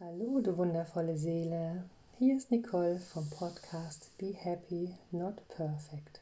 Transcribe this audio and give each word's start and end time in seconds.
Hallo, 0.00 0.38
du 0.40 0.56
wundervolle 0.56 1.18
Seele. 1.18 1.82
Hier 2.20 2.36
ist 2.36 2.52
Nicole 2.52 3.00
vom 3.00 3.28
Podcast 3.30 4.16
Be 4.16 4.32
Happy, 4.32 4.94
Not 5.10 5.42
Perfect. 5.48 6.20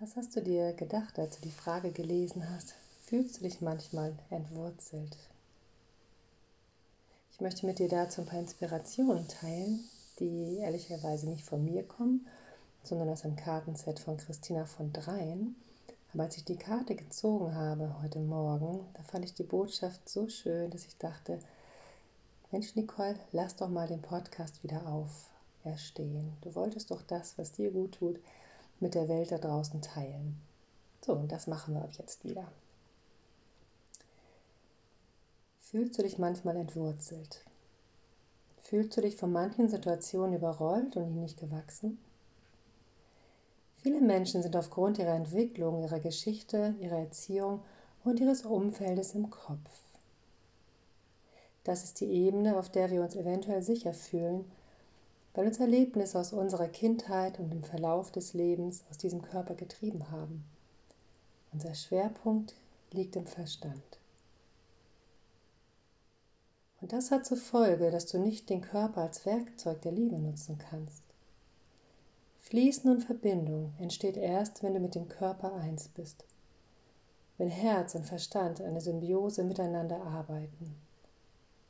Was 0.00 0.16
hast 0.16 0.34
du 0.34 0.42
dir 0.42 0.72
gedacht, 0.72 1.20
als 1.20 1.36
du 1.36 1.42
die 1.42 1.52
Frage 1.52 1.92
gelesen 1.92 2.50
hast? 2.50 2.74
Fühlst 3.02 3.38
du 3.38 3.44
dich 3.44 3.60
manchmal 3.60 4.18
entwurzelt? 4.28 5.16
Ich 7.30 7.40
möchte 7.40 7.64
mit 7.64 7.78
dir 7.78 7.88
dazu 7.88 8.22
ein 8.22 8.26
paar 8.26 8.40
Inspirationen 8.40 9.28
teilen, 9.28 9.84
die 10.18 10.56
ehrlicherweise 10.56 11.28
nicht 11.28 11.44
von 11.44 11.64
mir 11.64 11.84
kommen, 11.84 12.26
sondern 12.82 13.08
aus 13.10 13.24
einem 13.24 13.36
Kartenset 13.36 14.00
von 14.00 14.16
Christina 14.16 14.66
von 14.66 14.92
Dreien. 14.92 15.54
Aber 16.12 16.24
als 16.24 16.36
ich 16.36 16.44
die 16.44 16.56
Karte 16.56 16.96
gezogen 16.96 17.54
habe 17.54 18.02
heute 18.02 18.18
Morgen, 18.18 18.84
da 18.94 19.02
fand 19.04 19.24
ich 19.24 19.34
die 19.34 19.44
Botschaft 19.44 20.08
so 20.08 20.28
schön, 20.28 20.70
dass 20.70 20.86
ich 20.86 20.96
dachte, 20.98 21.38
Mensch 22.50 22.74
Nicole, 22.74 23.14
lass 23.30 23.54
doch 23.54 23.68
mal 23.68 23.86
den 23.86 24.02
Podcast 24.02 24.64
wieder 24.64 24.84
auferstehen. 24.88 26.36
Du 26.40 26.52
wolltest 26.56 26.90
doch 26.90 27.02
das, 27.02 27.38
was 27.38 27.52
dir 27.52 27.70
gut 27.70 27.92
tut, 27.92 28.18
mit 28.80 28.96
der 28.96 29.08
Welt 29.08 29.30
da 29.30 29.38
draußen 29.38 29.82
teilen. 29.82 30.40
So, 31.04 31.12
und 31.12 31.30
das 31.30 31.46
machen 31.46 31.74
wir 31.74 31.82
ab 31.82 31.92
jetzt 31.92 32.24
wieder. 32.24 32.50
Fühlst 35.60 35.96
du 35.96 36.02
dich 36.02 36.18
manchmal 36.18 36.56
entwurzelt? 36.56 37.44
Fühlst 38.62 38.96
du 38.96 39.00
dich 39.00 39.14
von 39.14 39.30
manchen 39.30 39.68
Situationen 39.68 40.34
überrollt 40.34 40.96
und 40.96 41.04
ihnen 41.04 41.20
nicht 41.20 41.38
gewachsen? 41.38 41.98
Viele 43.82 44.00
Menschen 44.02 44.42
sind 44.42 44.56
aufgrund 44.56 44.98
ihrer 44.98 45.14
Entwicklung, 45.14 45.82
ihrer 45.82 46.00
Geschichte, 46.00 46.74
ihrer 46.80 46.98
Erziehung 46.98 47.62
und 48.04 48.20
ihres 48.20 48.44
Umfeldes 48.44 49.14
im 49.14 49.30
Kopf. 49.30 49.70
Das 51.64 51.84
ist 51.84 52.00
die 52.00 52.10
Ebene, 52.10 52.58
auf 52.58 52.68
der 52.68 52.90
wir 52.90 53.00
uns 53.00 53.16
eventuell 53.16 53.62
sicher 53.62 53.94
fühlen, 53.94 54.44
weil 55.32 55.46
uns 55.46 55.60
Erlebnisse 55.60 56.18
aus 56.18 56.32
unserer 56.32 56.68
Kindheit 56.68 57.38
und 57.38 57.52
im 57.52 57.62
Verlauf 57.62 58.10
des 58.10 58.34
Lebens 58.34 58.84
aus 58.90 58.98
diesem 58.98 59.22
Körper 59.22 59.54
getrieben 59.54 60.10
haben. 60.10 60.44
Unser 61.52 61.74
Schwerpunkt 61.74 62.54
liegt 62.92 63.16
im 63.16 63.26
Verstand. 63.26 63.98
Und 66.82 66.92
das 66.92 67.10
hat 67.10 67.24
zur 67.24 67.36
Folge, 67.36 67.90
dass 67.90 68.06
du 68.06 68.18
nicht 68.18 68.50
den 68.50 68.60
Körper 68.60 69.02
als 69.02 69.24
Werkzeug 69.24 69.80
der 69.82 69.92
Liebe 69.92 70.18
nutzen 70.18 70.58
kannst. 70.58 71.09
Fließen 72.50 72.90
und 72.90 73.04
Verbindung 73.04 73.72
entsteht 73.78 74.16
erst, 74.16 74.64
wenn 74.64 74.74
du 74.74 74.80
mit 74.80 74.96
dem 74.96 75.06
Körper 75.08 75.54
eins 75.54 75.86
bist. 75.86 76.24
Wenn 77.38 77.48
Herz 77.48 77.94
und 77.94 78.04
Verstand 78.04 78.60
eine 78.60 78.80
Symbiose 78.80 79.44
miteinander 79.44 80.02
arbeiten. 80.02 80.74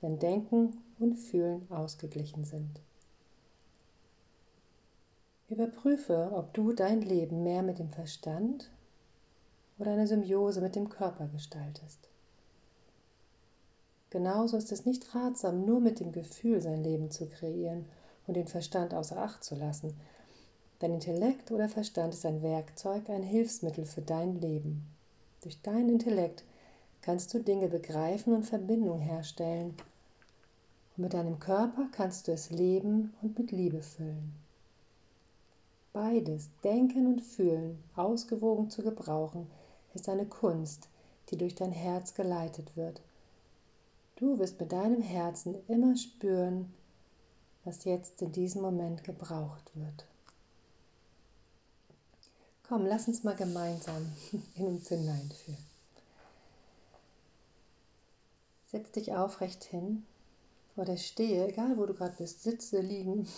Wenn 0.00 0.18
Denken 0.18 0.76
und 0.98 1.14
Fühlen 1.14 1.70
ausgeglichen 1.70 2.44
sind. 2.44 2.80
Überprüfe, 5.48 6.32
ob 6.34 6.52
du 6.54 6.72
dein 6.72 7.02
Leben 7.02 7.44
mehr 7.44 7.62
mit 7.62 7.78
dem 7.78 7.90
Verstand 7.90 8.68
oder 9.78 9.92
eine 9.92 10.08
Symbiose 10.08 10.60
mit 10.60 10.74
dem 10.74 10.88
Körper 10.88 11.28
gestaltest. 11.28 12.08
Genauso 14.10 14.56
ist 14.56 14.72
es 14.72 14.86
nicht 14.86 15.14
ratsam, 15.14 15.64
nur 15.64 15.78
mit 15.78 16.00
dem 16.00 16.10
Gefühl 16.10 16.60
sein 16.60 16.82
Leben 16.82 17.12
zu 17.12 17.26
kreieren 17.28 17.84
und 18.26 18.34
den 18.34 18.48
Verstand 18.48 18.92
außer 18.92 19.18
Acht 19.18 19.44
zu 19.44 19.54
lassen. 19.54 19.94
Dein 20.78 20.94
Intellekt 20.94 21.50
oder 21.50 21.68
Verstand 21.68 22.14
ist 22.14 22.26
ein 22.26 22.42
Werkzeug, 22.42 23.08
ein 23.08 23.22
Hilfsmittel 23.22 23.84
für 23.84 24.02
dein 24.02 24.40
Leben. 24.40 24.86
Durch 25.42 25.60
deinen 25.62 25.88
Intellekt 25.88 26.44
kannst 27.02 27.32
du 27.32 27.38
Dinge 27.38 27.68
begreifen 27.68 28.34
und 28.34 28.44
Verbindung 28.44 28.98
herstellen. 28.98 29.74
Und 30.96 31.02
mit 31.02 31.14
deinem 31.14 31.38
Körper 31.38 31.88
kannst 31.92 32.28
du 32.28 32.32
es 32.32 32.50
leben 32.50 33.14
und 33.22 33.38
mit 33.38 33.50
Liebe 33.50 33.82
füllen. 33.82 34.34
Beides, 35.92 36.50
Denken 36.62 37.06
und 37.06 37.20
Fühlen, 37.20 37.82
ausgewogen 37.94 38.70
zu 38.70 38.82
gebrauchen, 38.82 39.46
ist 39.94 40.08
eine 40.08 40.26
Kunst, 40.26 40.88
die 41.30 41.36
durch 41.36 41.54
dein 41.54 41.72
Herz 41.72 42.14
geleitet 42.14 42.76
wird 42.76 43.00
Du 44.16 44.38
wirst 44.38 44.60
mit 44.60 44.70
deinem 44.70 45.02
Herzen 45.02 45.56
immer 45.66 45.96
spüren, 45.96 46.72
was 47.64 47.84
jetzt 47.84 48.22
in 48.22 48.30
diesem 48.30 48.62
Moment 48.62 49.02
gebraucht 49.02 49.72
wird. 49.74 50.06
Komm, 52.68 52.86
lass 52.86 53.08
uns 53.08 53.24
mal 53.24 53.36
gemeinsam 53.36 54.10
in 54.54 54.66
uns 54.66 54.88
hineinführen. 54.88 55.64
Setz 58.66 58.90
dich 58.92 59.12
aufrecht 59.12 59.64
hin 59.64 60.04
oder 60.76 60.96
stehe, 60.96 61.46
egal 61.46 61.76
wo 61.76 61.86
du 61.86 61.94
gerade 61.94 62.16
bist, 62.16 62.42
sitze, 62.42 62.80
liegen, 62.80 63.28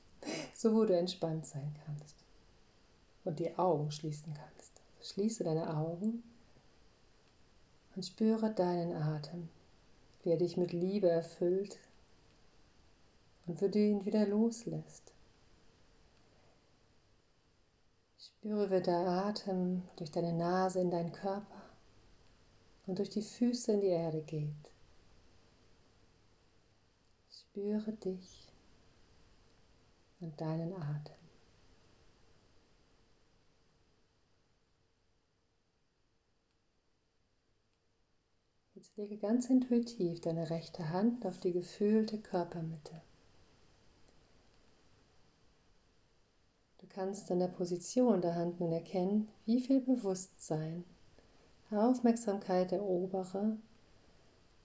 so 0.54 0.74
wo 0.74 0.84
du 0.84 0.96
entspannt 0.96 1.46
sein 1.46 1.74
kannst 1.84 2.16
und 3.24 3.38
die 3.38 3.58
Augen 3.58 3.90
schließen 3.90 4.32
kannst. 4.32 4.72
Schließe 5.02 5.44
deine 5.44 5.76
Augen 5.76 6.22
und 7.94 8.04
spüre 8.04 8.50
deinen 8.52 8.94
Atem 8.94 9.48
wie 10.26 10.32
er 10.32 10.38
dich 10.38 10.56
mit 10.56 10.72
Liebe 10.72 11.08
erfüllt 11.08 11.78
und 13.46 13.60
wie 13.60 13.70
du 13.70 13.78
ihn 13.78 14.04
wieder 14.04 14.26
loslässt. 14.26 15.12
Spüre, 18.46 18.70
wie 18.70 18.80
der 18.80 19.08
Atem 19.08 19.82
durch 19.96 20.12
deine 20.12 20.32
Nase 20.32 20.78
in 20.80 20.88
deinen 20.88 21.10
Körper 21.10 21.62
und 22.86 22.96
durch 22.96 23.10
die 23.10 23.22
Füße 23.22 23.72
in 23.72 23.80
die 23.80 23.88
Erde 23.88 24.22
geht. 24.22 24.70
Spüre 27.28 27.92
dich 27.94 28.46
und 30.20 30.40
deinen 30.40 30.72
Atem. 30.74 31.16
Jetzt 38.76 38.96
lege 38.96 39.16
ganz 39.16 39.50
intuitiv 39.50 40.20
deine 40.20 40.50
rechte 40.50 40.90
Hand 40.90 41.26
auf 41.26 41.40
die 41.40 41.52
gefühlte 41.52 42.20
Körpermitte. 42.20 43.02
Kannst 46.96 47.30
an 47.30 47.40
der 47.40 47.48
Position 47.48 48.22
der 48.22 48.36
Hand 48.36 48.58
nun 48.58 48.72
erkennen, 48.72 49.28
wie 49.44 49.60
viel 49.60 49.82
Bewusstsein, 49.82 50.82
Aufmerksamkeit 51.70 52.72
erobere, 52.72 53.58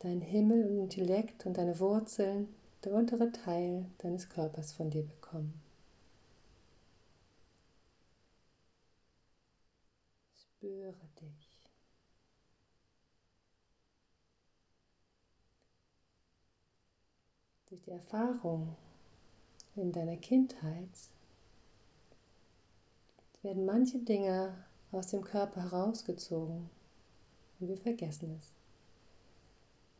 dein 0.00 0.20
Himmel 0.20 0.68
und 0.68 0.78
Intellekt 0.78 1.46
und 1.46 1.56
deine 1.56 1.80
Wurzeln, 1.80 2.54
der 2.84 2.92
untere 2.92 3.32
Teil 3.32 3.86
deines 3.96 4.28
Körpers 4.28 4.72
von 4.72 4.90
dir 4.90 5.04
bekommen. 5.04 5.58
Spüre 10.34 10.94
dich. 11.22 11.48
durch 17.70 17.82
die 17.82 17.90
Erfahrung 17.90 18.76
in 19.76 19.92
deiner 19.92 20.16
Kindheit 20.16 20.88
werden 23.42 23.64
manche 23.64 23.98
Dinge 23.98 24.54
aus 24.90 25.08
dem 25.08 25.22
Körper 25.22 25.62
herausgezogen 25.62 26.68
und 27.60 27.68
wir 27.68 27.76
vergessen 27.76 28.36
es. 28.38 28.52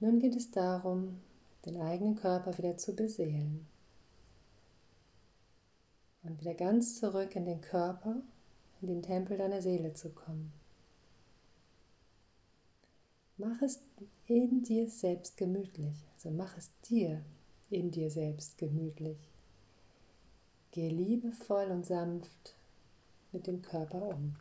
Nun 0.00 0.18
geht 0.18 0.36
es 0.36 0.50
darum, 0.50 1.20
den 1.64 1.80
eigenen 1.80 2.16
Körper 2.16 2.56
wieder 2.58 2.76
zu 2.76 2.94
beseelen 2.94 3.66
und 6.22 6.40
wieder 6.40 6.54
ganz 6.54 6.98
zurück 6.98 7.34
in 7.36 7.44
den 7.44 7.60
Körper, 7.60 8.22
in 8.80 8.88
den 8.88 9.02
Tempel 9.02 9.38
deiner 9.38 9.62
Seele 9.62 9.92
zu 9.94 10.10
kommen. 10.10 10.52
Mach 13.38 13.60
es 13.62 13.82
in 14.26 14.62
dir 14.62 14.88
selbst 14.88 15.36
gemütlich, 15.36 16.08
also 16.14 16.30
mach 16.30 16.56
es 16.56 16.70
dir 16.88 17.22
in 17.70 17.90
dir 17.90 18.10
selbst 18.10 18.56
gemütlich. 18.58 19.18
Gehe 20.70 20.90
liebevoll 20.90 21.70
und 21.70 21.84
sanft 21.84 22.55
mit 23.32 23.46
dem 23.46 23.62
Körper 23.62 24.02
um. 24.02 24.36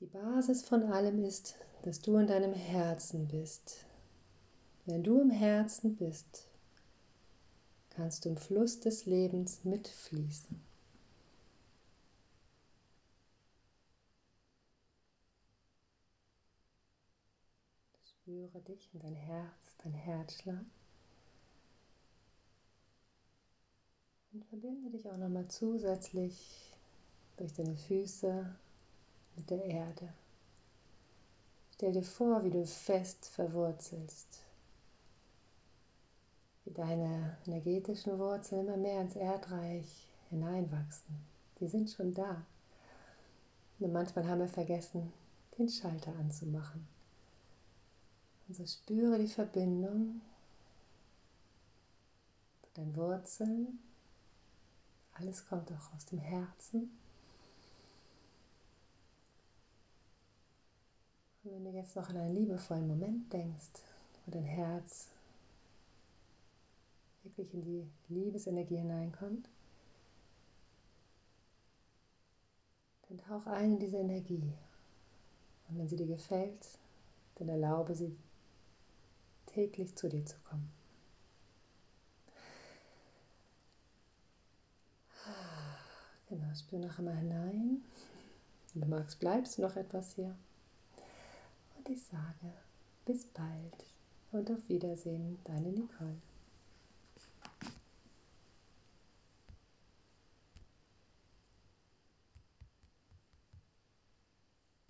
Die 0.00 0.06
Basis 0.06 0.64
von 0.64 0.82
allem 0.84 1.22
ist, 1.22 1.54
dass 1.82 2.00
du 2.00 2.16
in 2.16 2.26
deinem 2.26 2.54
Herzen 2.54 3.28
bist. 3.28 3.86
Wenn 4.84 5.04
du 5.04 5.20
im 5.20 5.30
Herzen 5.30 5.94
bist, 5.94 6.48
kannst 7.90 8.24
du 8.24 8.30
im 8.30 8.36
Fluss 8.36 8.80
des 8.80 9.06
Lebens 9.06 9.64
mitfließen. 9.64 10.60
Spüre 18.04 18.60
dich 18.60 18.90
und 18.92 19.04
dein 19.04 19.14
Herz, 19.14 19.76
dein 19.84 19.94
Herzschlag. 19.94 20.64
Und 24.32 24.46
verbinde 24.46 24.90
dich 24.90 25.06
auch 25.10 25.16
nochmal 25.18 25.46
zusätzlich 25.48 26.72
durch 27.36 27.52
deine 27.52 27.76
Füße 27.76 28.46
mit 29.36 29.50
der 29.50 29.62
Erde. 29.64 30.08
Stell 31.74 31.92
dir 31.92 32.02
vor, 32.02 32.42
wie 32.42 32.50
du 32.50 32.64
fest 32.64 33.26
verwurzelst, 33.26 34.44
wie 36.64 36.72
deine 36.72 37.36
energetischen 37.46 38.18
Wurzeln 38.18 38.66
immer 38.66 38.76
mehr 38.76 39.02
ins 39.02 39.16
Erdreich 39.16 40.06
hineinwachsen. 40.30 41.14
Die 41.60 41.68
sind 41.68 41.90
schon 41.90 42.14
da. 42.14 42.46
Nur 43.80 43.90
manchmal 43.90 44.26
haben 44.26 44.40
wir 44.40 44.48
vergessen, 44.48 45.12
den 45.58 45.68
Schalter 45.68 46.12
anzumachen. 46.16 46.86
Und 48.48 48.56
so 48.56 48.64
spüre 48.64 49.18
die 49.18 49.28
Verbindung 49.28 50.22
zu 52.62 52.72
deinen 52.74 52.96
Wurzeln. 52.96 53.78
Alles 55.14 55.46
kommt 55.46 55.70
auch 55.72 55.94
aus 55.94 56.06
dem 56.06 56.18
Herzen. 56.18 56.98
Und 61.44 61.52
wenn 61.52 61.64
du 61.64 61.70
jetzt 61.70 61.96
noch 61.96 62.08
an 62.08 62.16
einen 62.16 62.34
liebevollen 62.34 62.86
Moment 62.86 63.32
denkst, 63.32 63.82
wo 64.24 64.30
dein 64.30 64.44
Herz 64.44 65.08
wirklich 67.24 67.52
in 67.54 67.62
die 67.62 67.86
Liebesenergie 68.08 68.76
hineinkommt, 68.76 69.48
dann 73.08 73.18
tauch 73.18 73.46
ein 73.46 73.72
in 73.72 73.78
diese 73.80 73.98
Energie. 73.98 74.52
Und 75.68 75.78
wenn 75.78 75.88
sie 75.88 75.96
dir 75.96 76.06
gefällt, 76.06 76.78
dann 77.36 77.48
erlaube 77.48 77.94
sie 77.94 78.16
täglich 79.46 79.96
zu 79.96 80.08
dir 80.08 80.24
zu 80.24 80.36
kommen. 80.48 80.81
Spür 86.54 86.78
noch 86.78 86.98
einmal 86.98 87.16
hinein. 87.16 87.82
Wenn 88.72 88.82
du 88.82 88.88
magst, 88.88 89.20
bleibst 89.20 89.58
du 89.58 89.62
noch 89.62 89.76
etwas 89.76 90.14
hier. 90.14 90.34
Und 91.76 91.88
ich 91.88 92.02
sage 92.02 92.52
bis 93.04 93.26
bald 93.26 93.84
und 94.30 94.50
auf 94.50 94.68
Wiedersehen, 94.68 95.38
deine 95.44 95.68
Nicole. 95.68 96.16